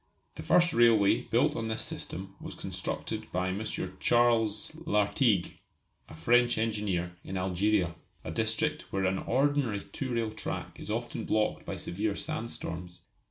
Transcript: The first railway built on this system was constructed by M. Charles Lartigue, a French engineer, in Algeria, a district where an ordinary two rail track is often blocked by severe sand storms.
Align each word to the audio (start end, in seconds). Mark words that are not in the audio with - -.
The 0.33 0.41
first 0.41 0.73
railway 0.73 1.21
built 1.21 1.55
on 1.55 1.67
this 1.67 1.83
system 1.83 2.33
was 2.41 2.55
constructed 2.55 3.31
by 3.31 3.49
M. 3.49 3.63
Charles 3.99 4.71
Lartigue, 4.87 5.59
a 6.09 6.15
French 6.15 6.57
engineer, 6.57 7.15
in 7.23 7.37
Algeria, 7.37 7.93
a 8.23 8.31
district 8.31 8.91
where 8.91 9.05
an 9.05 9.19
ordinary 9.19 9.81
two 9.83 10.11
rail 10.11 10.31
track 10.31 10.79
is 10.79 10.89
often 10.89 11.25
blocked 11.25 11.67
by 11.67 11.75
severe 11.75 12.15
sand 12.15 12.49
storms. 12.49 13.03